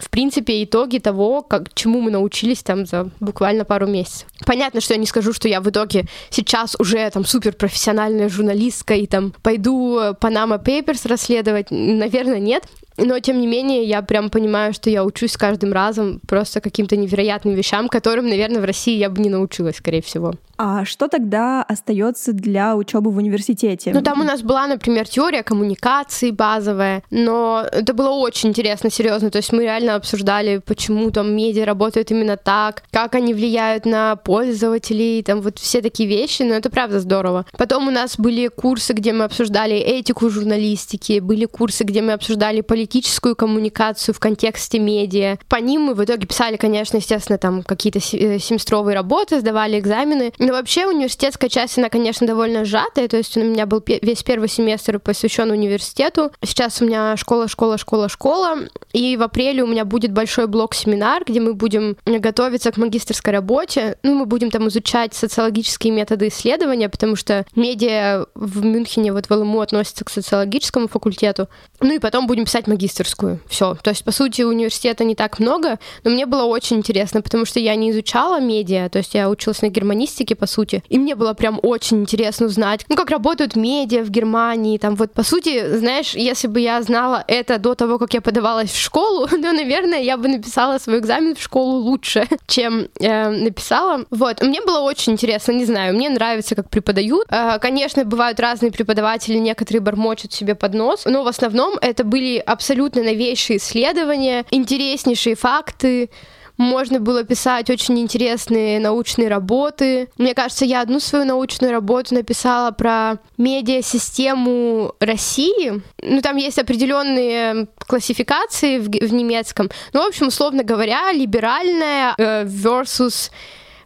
[0.03, 4.27] в принципе, итоги того, как, чему мы научились там за буквально пару месяцев.
[4.45, 8.95] Понятно, что я не скажу, что я в итоге сейчас уже там супер профессиональная журналистка
[8.95, 11.67] и там пойду Panama Papers расследовать.
[11.69, 12.65] Наверное, нет.
[12.97, 16.95] Но, тем не менее, я прям понимаю, что я учусь с каждым разом просто каким-то
[16.95, 20.33] невероятным вещам, которым, наверное, в России я бы не научилась, скорее всего.
[20.57, 23.91] А что тогда остается для учебы в университете?
[23.93, 29.31] Ну, там у нас была, например, теория коммуникации базовая, но это было очень интересно, серьезно.
[29.31, 34.15] То есть мы реально обсуждали, почему там медиа работают именно так, как они влияют на
[34.15, 37.45] пользователей, там вот все такие вещи, но это правда здорово.
[37.57, 42.61] Потом у нас были курсы, где мы обсуждали этику журналистики, были курсы, где мы обсуждали
[42.83, 45.37] политическую коммуникацию в контексте медиа.
[45.47, 50.33] По ним мы в итоге писали, конечно, естественно, там какие-то э, семестровые работы, сдавали экзамены,
[50.37, 54.49] но вообще университетская часть, она, конечно, довольно сжатая, то есть у меня был весь первый
[54.49, 56.31] семестр посвящен университету.
[56.43, 58.59] Сейчас у меня школа, школа, школа, школа,
[58.91, 63.97] и в апреле у меня будет большой блок-семинар, где мы будем готовиться к магистрской работе.
[64.03, 69.31] Ну, мы будем там изучать социологические методы исследования, потому что медиа в Мюнхене, вот в
[69.31, 71.47] ЛМУ относится к социологическому факультету.
[71.79, 73.39] Ну и потом будем писать магистрскую.
[73.47, 73.75] Все.
[73.81, 77.59] То есть, по сути, университета не так много, но мне было очень интересно, потому что
[77.59, 80.83] я не изучала медиа, то есть я училась на германистике, по сути.
[80.89, 85.13] И мне было прям очень интересно узнать, ну, как работают медиа в Германии, там вот,
[85.13, 89.27] по сути, знаешь, если бы я знала это до того, как я подавалась в школу,
[89.29, 94.05] то, наверное, я бы написала свой экзамен в школу лучше, чем э, написала.
[94.09, 97.27] Вот, мне было очень интересно, не знаю, мне нравится, как преподают.
[97.29, 102.37] Э, конечно, бывают разные преподаватели, некоторые бормочут себе под нос, но в основном это были
[102.37, 106.09] абсолютно новейшие исследования, интереснейшие факты,
[106.57, 110.09] можно было писать очень интересные научные работы.
[110.17, 115.81] Мне кажется, я одну свою научную работу написала про медиасистему России.
[116.01, 119.69] Ну, там есть определенные классификации в, в немецком.
[119.93, 123.31] Ну, в общем, условно говоря, либеральная э, versus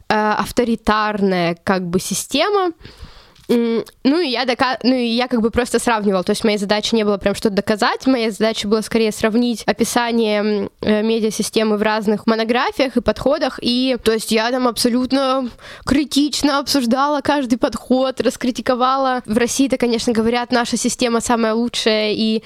[0.10, 2.74] э, авторитарная как бы система.
[3.50, 4.78] Ну и я дока...
[4.84, 7.56] ну и я как бы просто сравнивал, то есть моей задачей не было прям что-то
[7.56, 13.98] доказать, моя задача была скорее сравнить описание э, медиасистемы в разных монографиях и подходах, и
[14.04, 15.50] то есть я там абсолютно
[15.86, 19.22] критично обсуждала каждый подход, раскритиковала.
[19.26, 22.44] В России-то, конечно, говорят, наша система самая лучшая, и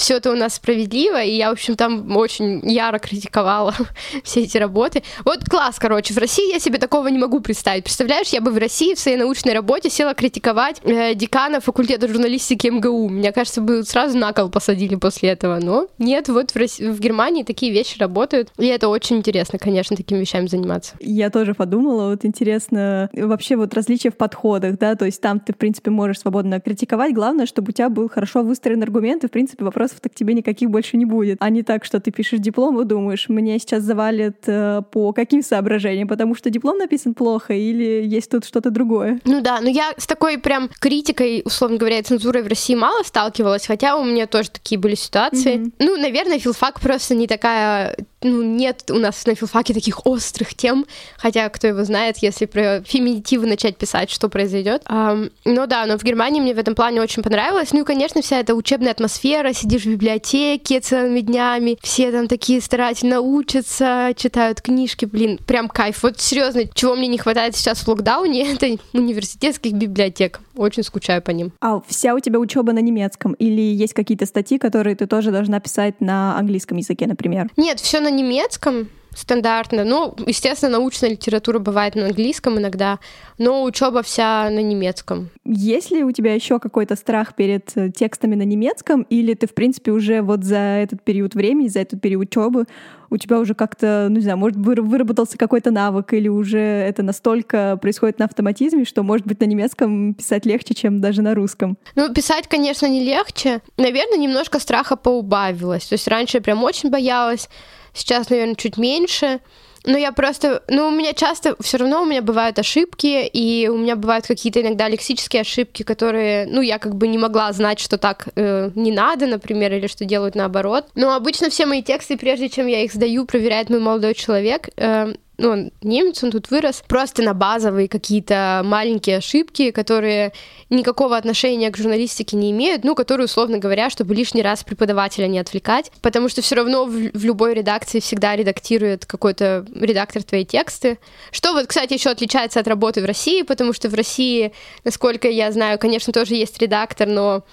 [0.00, 3.74] все это у нас справедливо, и я, в общем, там очень яро критиковала
[4.24, 5.02] все эти работы.
[5.24, 7.84] Вот класс, короче, в России я себе такого не могу представить.
[7.84, 12.68] Представляешь, я бы в России в своей научной работе села критиковать э, декана факультета журналистики
[12.68, 13.10] МГУ.
[13.10, 16.98] Мне кажется, бы сразу на кол посадили после этого, но нет, вот в, России, в
[16.98, 20.94] Германии такие вещи работают, и это очень интересно, конечно, такими вещами заниматься.
[21.00, 25.52] Я тоже подумала, вот интересно, вообще вот различия в подходах, да, то есть там ты,
[25.52, 29.30] в принципе, можешь свободно критиковать, главное, чтобы у тебя был хорошо выстроен аргумент, и, в
[29.30, 31.38] принципе, вопрос вопросов так тебе никаких больше не будет.
[31.40, 35.42] А не так, что ты пишешь диплом и думаешь, меня сейчас завалят э, по каким
[35.42, 39.20] соображениям, потому что диплом написан плохо или есть тут что-то другое.
[39.24, 43.66] Ну да, но я с такой прям критикой, условно говоря, цензурой в России мало сталкивалась,
[43.66, 45.56] хотя у меня тоже такие были ситуации.
[45.56, 45.72] Mm-hmm.
[45.78, 50.86] Ну, наверное, филфак просто не такая ну, нет у нас на филфаке таких острых тем,
[51.16, 54.82] хотя кто его знает, если про феминитивы начать писать, что произойдет.
[54.84, 57.72] Um, ну да, но в Германии мне в этом плане очень понравилось.
[57.72, 62.60] Ну и, конечно, вся эта учебная атмосфера, сидишь в библиотеке целыми днями, все там такие
[62.60, 66.02] старательно учатся, читают книжки, блин, прям кайф.
[66.02, 70.40] Вот серьезно, чего мне не хватает сейчас в локдауне, это университетских библиотек.
[70.56, 71.52] Очень скучаю по ним.
[71.60, 73.32] А вся у тебя учеба на немецком?
[73.34, 77.48] Или есть какие-то статьи, которые ты тоже должна писать на английском языке, например?
[77.56, 79.84] Нет, все на немецком стандартно.
[79.84, 82.98] Ну, естественно, научная литература бывает на английском иногда,
[83.38, 85.30] но учеба вся на немецком.
[85.44, 89.54] Есть ли у тебя еще какой-то страх перед э, текстами на немецком, или ты, в
[89.54, 92.66] принципе, уже вот за этот период времени, за этот период учебы
[93.10, 97.76] у тебя уже как-то, ну не знаю, может, выработался какой-то навык, или уже это настолько
[97.76, 101.76] происходит на автоматизме, что, может быть, на немецком писать легче, чем даже на русском?
[101.96, 103.60] Ну, писать, конечно, не легче.
[103.76, 105.86] Наверное, немножко страха поубавилось.
[105.86, 107.48] То есть раньше я прям очень боялась,
[107.92, 109.40] Сейчас, наверное, чуть меньше.
[109.84, 113.78] Но я просто, ну, у меня часто, все равно у меня бывают ошибки, и у
[113.78, 117.96] меня бывают какие-то иногда лексические ошибки, которые, ну, я как бы не могла знать, что
[117.96, 120.86] так э, не надо, например, или что делают наоборот.
[120.94, 124.68] Но обычно все мои тексты, прежде чем я их сдаю, проверяет мой молодой человек.
[124.76, 130.32] Э, ну, он немец, он тут вырос, просто на базовые какие-то маленькие ошибки, которые
[130.68, 135.38] никакого отношения к журналистике не имеют, ну, которые, условно говоря, чтобы лишний раз преподавателя не
[135.38, 140.98] отвлекать, потому что все равно в, в любой редакции всегда редактирует какой-то редактор твои тексты.
[141.32, 144.52] Что вот, кстати, еще отличается от работы в России, потому что в России,
[144.84, 147.44] насколько я знаю, конечно, тоже есть редактор, но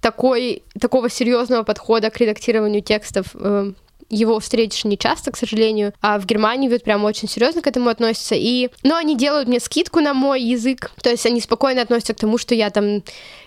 [0.00, 3.72] такой, такого серьезного подхода к редактированию текстов э,
[4.08, 7.88] его встретишь не часто, к сожалению, а в Германии вот прям очень серьезно к этому
[7.88, 8.34] относятся.
[8.34, 12.18] И, ну, они делают мне скидку на мой язык, то есть они спокойно относятся к
[12.18, 13.02] тому, что я там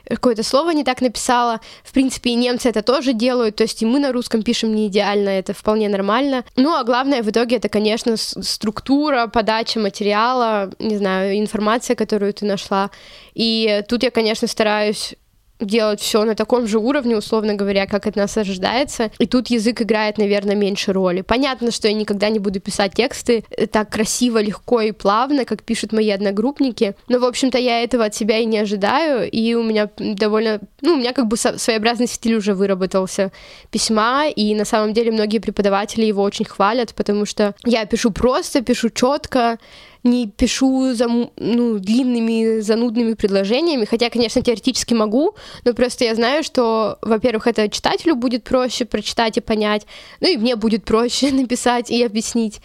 [0.07, 1.61] какое-то слово не так написала.
[1.83, 4.87] В принципе, и немцы это тоже делают, то есть и мы на русском пишем не
[4.87, 6.43] идеально, это вполне нормально.
[6.55, 12.45] Ну, а главное в итоге это, конечно, структура, подача материала, не знаю, информация, которую ты
[12.45, 12.89] нашла.
[13.33, 15.15] И тут я, конечно, стараюсь
[15.59, 19.11] делать все на таком же уровне, условно говоря, как от нас ожидается.
[19.19, 21.21] И тут язык играет, наверное, меньше роли.
[21.21, 25.63] Понятно, что я никогда не буду писать тексты э, так красиво, легко и плавно, как
[25.63, 26.95] пишут мои одногруппники.
[27.07, 29.29] Но, в общем-то, я этого от себя и не ожидаю.
[29.29, 30.59] И у меня довольно...
[30.81, 33.31] Ну, у меня как бы своеобразный стиль уже выработался
[33.71, 34.29] письма.
[34.29, 38.89] И на самом деле многие преподаватели его очень хвалят, потому что я пишу просто, пишу
[38.89, 39.57] четко,
[40.03, 45.35] не пишу за, ну, длинными, занудными предложениями, хотя, конечно, теоретически могу,
[45.65, 49.85] но просто я знаю, что, во-первых, это читателю будет проще прочитать и понять,
[50.21, 52.61] ну и мне будет проще написать и объяснить.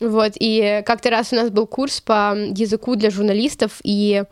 [0.00, 4.24] Вот, и как-то раз у нас был курс по языку для журналистов, и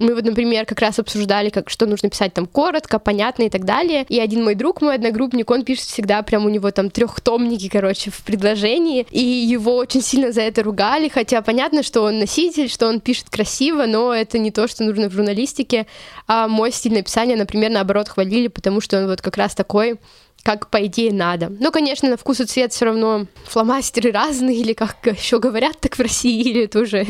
[0.00, 3.64] мы вот, например, как раз обсуждали, как, что нужно писать там коротко, понятно и так
[3.64, 4.06] далее.
[4.08, 8.10] И один мой друг, мой одногруппник, он пишет всегда, прям у него там трехтомники, короче,
[8.10, 9.06] в предложении.
[9.10, 13.28] И его очень сильно за это ругали, хотя понятно, что он носитель, что он пишет
[13.30, 15.86] красиво, но это не то, что нужно в журналистике.
[16.26, 19.98] А мой стиль написания, например, наоборот, хвалили, потому что он вот как раз такой
[20.42, 21.52] как по идее надо.
[21.60, 25.96] Ну, конечно, на вкус и цвет все равно фломастеры разные, или как еще говорят так
[25.96, 27.06] в России, или это уже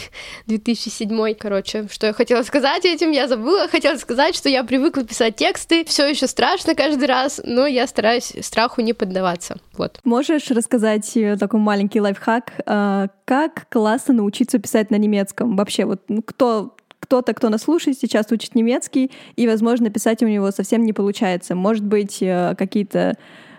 [0.46, 1.88] 2007 короче.
[1.90, 3.68] Что я хотела сказать этим, я забыла.
[3.68, 8.32] Хотела сказать, что я привыкла писать тексты, все еще страшно каждый раз, но я стараюсь
[8.40, 9.56] страху не поддаваться.
[9.76, 10.00] Вот.
[10.04, 15.56] Можешь рассказать э, такой маленький лайфхак, а, как классно научиться писать на немецком?
[15.56, 16.75] Вообще, вот ну, кто
[17.06, 21.54] кто-то, кто нас слушает, сейчас учит немецкий, и, возможно, писать у него совсем не получается.
[21.54, 23.14] Может быть, э, какие-то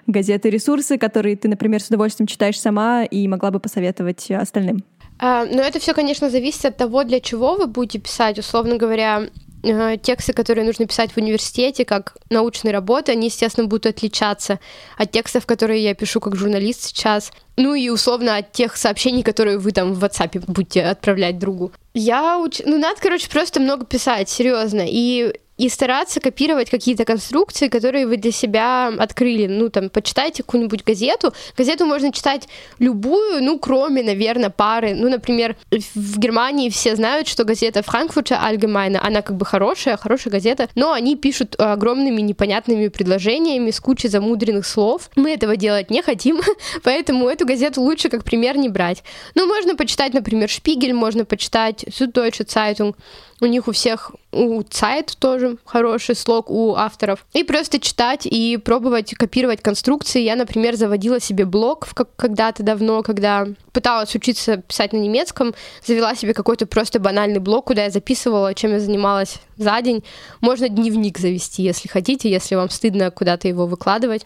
[0.05, 4.83] газеты, ресурсы, которые ты, например, с удовольствием читаешь сама и могла бы посоветовать остальным?
[5.19, 8.37] А, но это все, конечно, зависит от того, для чего вы будете писать.
[8.37, 9.29] Условно говоря,
[9.63, 14.59] э, тексты, которые нужно писать в университете, как научные работы, они, естественно, будут отличаться
[14.97, 17.31] от текстов, которые я пишу как журналист сейчас.
[17.57, 21.71] Ну и условно от тех сообщений, которые вы там в WhatsApp будете отправлять другу.
[21.93, 22.61] Я уч...
[22.63, 24.85] Ну, надо, короче, просто много писать, серьезно.
[24.87, 29.47] И и стараться копировать какие-то конструкции, которые вы для себя открыли.
[29.47, 31.33] Ну, там, почитайте какую-нибудь газету.
[31.57, 32.47] Газету можно читать
[32.79, 34.93] любую, ну, кроме, наверное, пары.
[34.93, 40.31] Ну, например, в Германии все знают, что газета Frankfurter Allgemeine, она как бы хорошая, хорошая
[40.31, 45.09] газета, но они пишут огромными непонятными предложениями с кучей замудренных слов.
[45.15, 46.39] Мы этого делать не хотим,
[46.83, 49.03] поэтому эту газету лучше как пример не брать.
[49.33, 52.95] Ну, можно почитать, например, Шпигель, можно почитать Süddeutsche Zeitung,
[53.39, 57.25] у них у всех, у сайт тоже хороший слог у авторов.
[57.33, 60.21] И просто читать и пробовать копировать конструкции.
[60.21, 65.53] Я, например, заводила себе блог когда-то давно, когда пыталась учиться писать на немецком,
[65.85, 70.03] завела себе какой-то просто банальный блог, куда я записывала, чем я занималась за день.
[70.41, 74.23] Можно дневник завести, если хотите, если вам стыдно куда-то его выкладывать.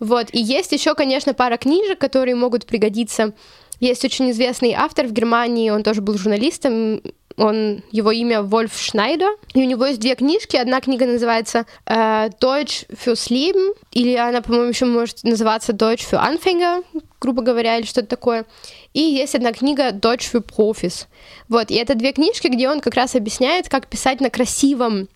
[0.00, 0.28] Вот.
[0.32, 3.32] И есть еще, конечно, пара книжек, которые могут пригодиться.
[3.80, 7.02] Есть очень известный автор в Германии, он тоже был журналистом,
[7.36, 10.56] он, его имя Вольф Шнайдер, и у него есть две книжки.
[10.56, 16.20] Одна книга называется äh, Deutsch fürs Leben, или она, по-моему, еще может называться Deutsch für
[16.20, 16.84] Anfänger,
[17.20, 18.46] грубо говоря, или что-то такое.
[18.92, 21.06] И есть одна книга Deutsch für Profis.
[21.48, 25.08] Вот, и это две книжки, где он как раз объясняет, как писать на красивом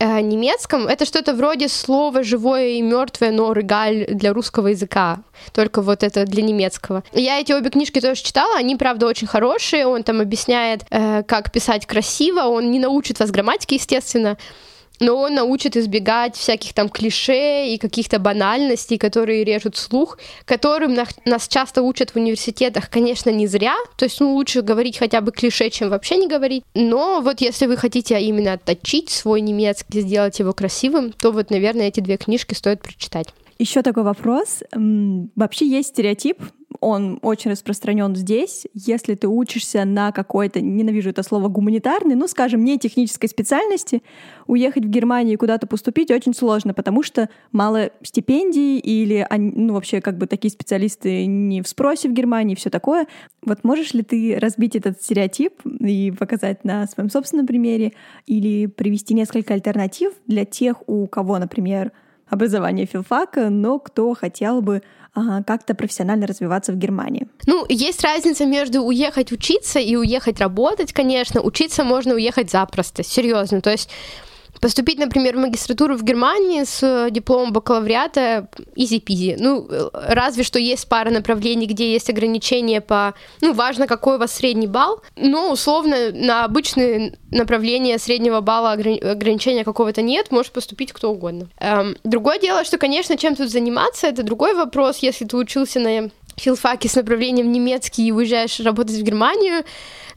[0.00, 5.20] э, немецком это что-то вроде слова живое и мертвое, но регаль для русского языка.
[5.52, 7.02] Только вот это для немецкого.
[7.12, 9.86] Я эти обе книжки тоже читала, они, правда, очень хорошие.
[9.86, 12.40] Он там объясняет, э, как писать красиво.
[12.40, 14.36] Он не научит вас грамматике, естественно
[15.00, 21.48] но он научит избегать всяких там клише и каких-то банальностей, которые режут слух, которым нас
[21.48, 25.70] часто учат в университетах, конечно, не зря, то есть ну, лучше говорить хотя бы клише,
[25.70, 30.52] чем вообще не говорить, но вот если вы хотите именно отточить свой немецкий, сделать его
[30.52, 33.28] красивым, то вот, наверное, эти две книжки стоит прочитать.
[33.58, 34.62] Еще такой вопрос.
[34.72, 36.38] Вообще есть стереотип,
[36.80, 38.66] он очень распространен здесь.
[38.74, 44.02] Если ты учишься на какой-то, ненавижу это слово, гуманитарный, ну, скажем, не технической специальности,
[44.46, 50.00] уехать в Германию и куда-то поступить очень сложно, потому что мало стипендий или, ну, вообще,
[50.00, 53.06] как бы такие специалисты не в спросе в Германии, все такое.
[53.44, 57.92] Вот можешь ли ты разбить этот стереотип и показать на своем собственном примере
[58.26, 61.92] или привести несколько альтернатив для тех, у кого, например,
[62.30, 64.82] образование филфака, но кто хотел бы
[65.46, 67.26] как-то профессионально развиваться в Германии.
[67.46, 71.40] Ну, есть разница между уехать учиться и уехать работать, конечно.
[71.40, 73.60] Учиться можно уехать запросто, серьезно.
[73.60, 73.90] То есть
[74.60, 79.36] Поступить, например, в магистратуру в Германии с дипломом бакалавриата изи-пизи.
[79.38, 83.14] Ну, разве что есть пара направлений, где есть ограничения по...
[83.40, 89.64] Ну, важно, какой у вас средний балл, но условно на обычные направления среднего балла ограничения
[89.64, 91.48] какого-то нет, может поступить кто угодно.
[91.58, 96.10] Эм, другое дело, что, конечно, чем тут заниматься, это другой вопрос, если ты учился на
[96.40, 99.64] филфаке с направлением немецкий и уезжаешь работать в Германию,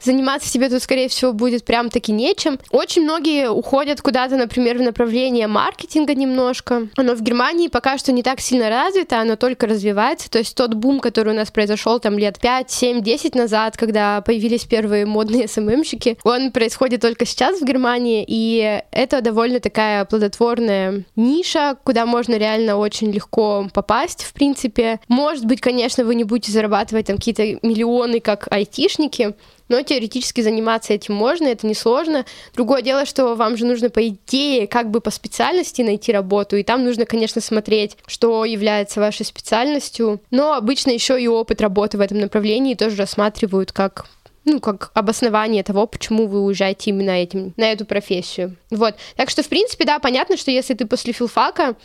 [0.01, 2.59] заниматься тебе тут, скорее всего, будет прям таки нечем.
[2.71, 6.88] Очень многие уходят куда-то, например, в направление маркетинга немножко.
[6.95, 10.29] Оно в Германии пока что не так сильно развито, оно только развивается.
[10.29, 14.21] То есть тот бум, который у нас произошел там лет 5, 7, 10 назад, когда
[14.21, 21.03] появились первые модные СММщики, он происходит только сейчас в Германии, и это довольно такая плодотворная
[21.15, 24.99] ниша, куда можно реально очень легко попасть, в принципе.
[25.07, 29.36] Может быть, конечно, вы не будете зарабатывать там какие-то миллионы, как айтишники,
[29.69, 32.26] но теоретически заниматься этим можно, это несложно.
[32.54, 36.63] Другое дело, что вам же нужно, по идее, как бы по специальности найти работу, и
[36.63, 42.02] там нужно, конечно, смотреть, что является вашей специальностью, но обычно еще и опыт работы в
[42.02, 44.06] этом направлении тоже рассматривают как
[44.45, 48.56] ну, как обоснование того, почему вы уезжаете именно этим, на эту профессию.
[48.71, 48.95] Вот.
[49.15, 51.76] Так что, в принципе, да, понятно, что если ты после филфака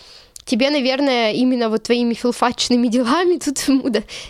[0.48, 3.66] тебе, наверное, именно вот твоими филфачными делами тут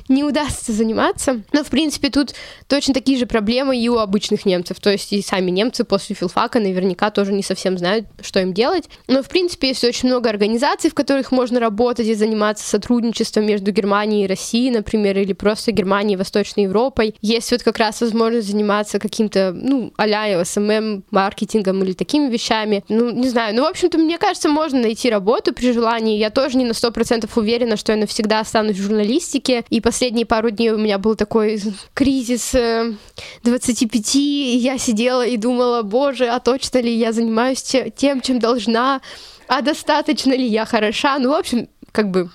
[0.08, 1.42] не удастся заниматься.
[1.52, 2.34] Но, в принципе, тут
[2.66, 4.80] точно такие же проблемы и у обычных немцев.
[4.80, 8.88] То есть и сами немцы после филфака наверняка тоже не совсем знают, что им делать.
[9.06, 13.70] Но, в принципе, есть очень много организаций, в которых можно работать и заниматься сотрудничеством между
[13.70, 17.14] Германией и Россией, например, или просто Германией и Восточной Европой.
[17.22, 22.84] Есть вот как раз возможность заниматься каким-то, ну, а-ля SMM, маркетингом или такими вещами.
[22.88, 23.54] Ну, не знаю.
[23.54, 26.74] Ну, в общем-то, мне кажется, можно найти работу при желании плане я тоже не на
[26.74, 29.64] сто процентов уверена, что я навсегда останусь в журналистике.
[29.70, 31.60] И последние пару дней у меня был такой
[31.94, 32.54] кризис
[33.44, 37.62] 25, э, и я сидела и думала, боже, а точно ли я занимаюсь
[37.96, 39.00] тем, чем должна,
[39.48, 41.18] а достаточно ли я хороша.
[41.18, 42.30] Ну, в общем, как бы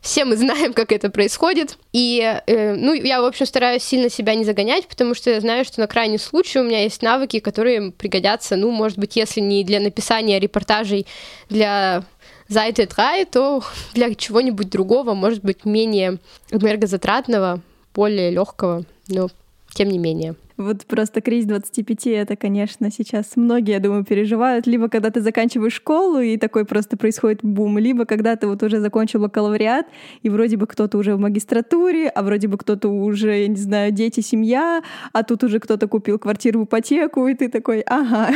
[0.00, 1.76] все мы знаем, как это происходит.
[1.92, 5.64] И, э, ну, я, в общем, стараюсь сильно себя не загонять, потому что я знаю,
[5.64, 9.64] что на крайний случай у меня есть навыки, которые пригодятся, ну, может быть, если не
[9.64, 11.06] для написания репортажей
[11.48, 12.04] для
[12.50, 13.62] Зайты Трай, то
[13.94, 16.18] для чего-нибудь другого, может быть, менее
[16.50, 17.60] энергозатратного,
[17.94, 19.28] более легкого, но
[19.74, 20.34] тем не менее.
[20.60, 24.66] Вот просто кризис 25 это, конечно, сейчас многие, я думаю, переживают.
[24.66, 28.78] Либо когда ты заканчиваешь школу, и такой просто происходит бум, либо когда ты вот уже
[28.80, 29.86] закончил бакалавриат,
[30.22, 33.90] и вроде бы кто-то уже в магистратуре, а вроде бы кто-то уже, я не знаю,
[33.90, 34.82] дети, семья,
[35.14, 38.28] а тут уже кто-то купил квартиру в ипотеку, и ты такой, ага,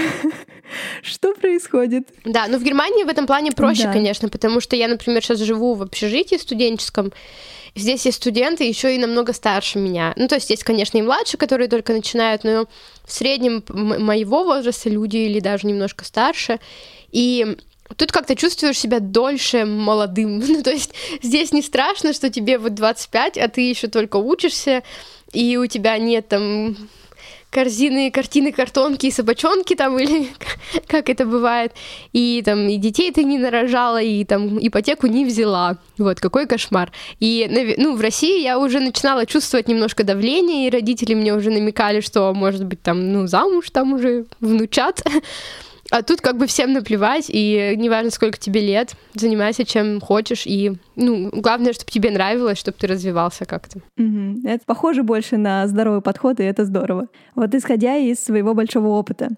[1.03, 2.09] что происходит?
[2.25, 5.75] Да, но в Германии в этом плане проще, конечно, потому что я, например, сейчас живу
[5.75, 7.13] в общежитии студенческом,
[7.77, 10.13] Здесь есть студенты еще и намного старше меня.
[10.17, 12.67] Ну, то есть есть, конечно, и младшие, которые только начинают, но
[13.05, 16.61] в среднем моего возраста люди или даже немножко старше.
[17.11, 17.57] И
[17.97, 20.41] тут как-то чувствуешь себя дольше молодым.
[20.47, 24.85] Ну, то есть здесь не страшно, что тебе вот 25, а ты еще только учишься,
[25.33, 26.77] и у тебя нет там
[27.55, 30.29] корзины, картины, картонки и собачонки там, или
[30.89, 31.73] как это бывает,
[32.13, 35.79] и там и детей ты не нарожала, и там ипотеку не взяла.
[35.97, 36.91] Вот, какой кошмар.
[37.21, 42.01] И, ну, в России я уже начинала чувствовать немножко давление, и родители мне уже намекали,
[42.01, 45.03] что, может быть, там, ну, замуж там уже внучат.
[45.91, 50.73] А тут как бы всем наплевать, и неважно, сколько тебе лет, занимайся чем хочешь, и,
[50.97, 53.81] ну, главное, чтобы тебе нравилось, чтобы ты развивался как-то.
[53.99, 54.41] Угу.
[54.45, 57.09] Это похоже больше на здоровый подход, и это здорово.
[57.35, 59.31] Вот исходя из своего большого опыта,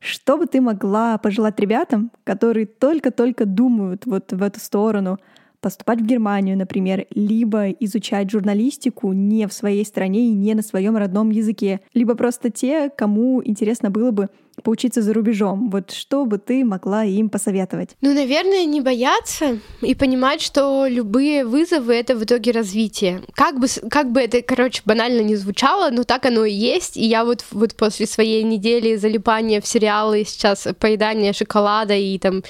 [0.00, 5.18] что бы ты могла пожелать ребятам, которые только-только думают вот в эту сторону,
[5.62, 10.96] поступать в Германию, например, либо изучать журналистику не в своей стране и не на своем
[10.96, 14.28] родном языке, либо просто те, кому интересно было бы
[14.62, 15.70] поучиться за рубежом.
[15.70, 17.90] Вот что бы ты могла им посоветовать?
[18.00, 23.22] Ну, наверное, не бояться и понимать, что любые вызовы— это в итоге развитие.
[23.32, 26.96] Как бы, как бы это, короче, банально не звучало, но так оно и есть.
[26.96, 32.42] И я вот, вот после своей недели залипания в сериалы, сейчас поедания шоколада и там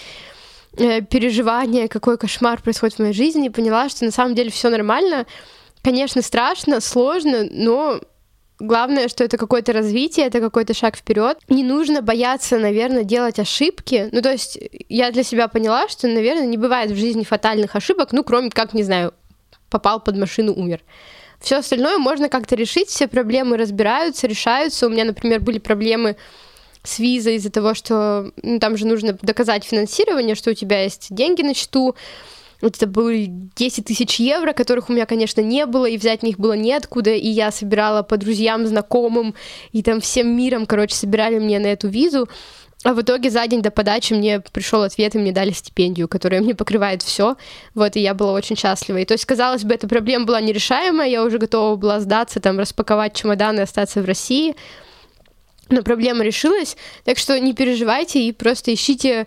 [0.77, 5.27] переживания, какой кошмар происходит в моей жизни, и поняла, что на самом деле все нормально.
[5.83, 8.01] Конечно, страшно, сложно, но
[8.59, 11.39] главное, что это какое-то развитие, это какой-то шаг вперед.
[11.49, 14.09] Не нужно бояться, наверное, делать ошибки.
[14.13, 14.59] Ну, то есть
[14.89, 18.73] я для себя поняла, что, наверное, не бывает в жизни фатальных ошибок, ну, кроме как,
[18.73, 19.13] не знаю,
[19.69, 20.81] попал под машину, умер.
[21.41, 24.87] Все остальное можно как-то решить, все проблемы разбираются, решаются.
[24.87, 26.17] У меня, например, были проблемы
[26.83, 31.09] с визой из-за того, что ну, там же нужно доказать финансирование, что у тебя есть
[31.11, 31.95] деньги на счету.
[32.61, 33.27] Вот это были
[33.57, 37.27] 10 тысяч евро, которых у меня, конечно, не было, и взять них было неоткуда, и
[37.27, 39.35] я собирала по друзьям, знакомым,
[39.73, 42.29] и там всем миром, короче, собирали мне на эту визу.
[42.85, 46.41] А в итоге за день до подачи мне пришел ответ, и мне дали стипендию, которая
[46.41, 47.37] мне покрывает все.
[47.75, 48.99] Вот, и я была очень счастлива.
[48.99, 52.59] И то есть, казалось бы, эта проблема была нерешаемая, я уже готова была сдаться, там,
[52.59, 54.57] распаковать чемоданы и остаться в России
[55.73, 59.27] но проблема решилась, так что не переживайте и просто ищите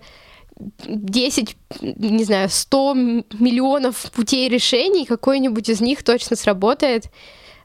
[0.58, 7.06] 10, не знаю, 100 миллионов путей решений, какой-нибудь из них точно сработает.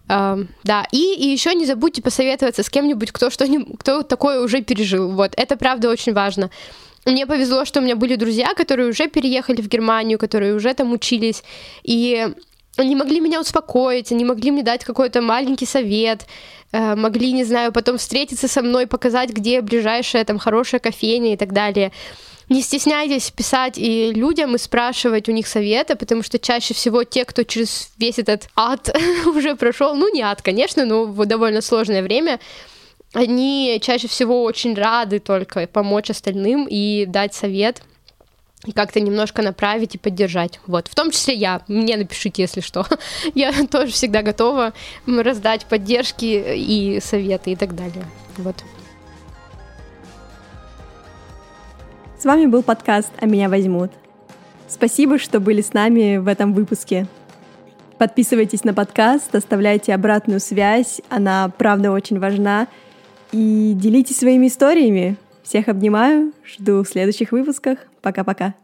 [0.09, 4.61] Uh, да, и, и еще не забудьте посоветоваться с кем-нибудь, кто что-нибудь, кто такое уже
[4.61, 5.13] пережил.
[5.13, 6.51] Вот, это правда очень важно.
[7.07, 10.93] Мне повезло, что у меня были друзья, которые уже переехали в Германию, которые уже там
[10.93, 11.45] учились,
[11.85, 12.29] и
[12.81, 16.27] они могли меня успокоить, они могли мне дать какой-то маленький совет,
[16.73, 21.37] э, могли, не знаю, потом встретиться со мной, показать, где ближайшая там хорошая кофейня и
[21.37, 21.93] так далее.
[22.49, 27.25] Не стесняйтесь писать и людям и спрашивать у них совета, потому что чаще всего те,
[27.25, 28.95] кто через весь этот ад
[29.27, 32.41] уже прошел, ну не ад, конечно, но в довольно сложное время,
[33.13, 37.83] они чаще всего очень рады только помочь остальным и дать совет
[38.67, 40.61] и как-то немножко направить и поддержать.
[40.67, 41.63] Вот, в том числе я.
[41.67, 42.87] Мне напишите, если что.
[43.35, 44.73] я тоже всегда готова
[45.07, 48.05] раздать поддержки и советы и так далее.
[48.37, 48.57] Вот.
[52.19, 53.91] С вами был подкаст «А меня возьмут».
[54.69, 57.07] Спасибо, что были с нами в этом выпуске.
[57.97, 62.69] Подписывайтесь на подкаст, оставляйте обратную связь, она правда очень важна.
[63.33, 65.17] И делитесь своими историями.
[65.51, 67.81] Всех обнимаю, жду в следующих выпусках.
[68.03, 68.55] Пока-пока.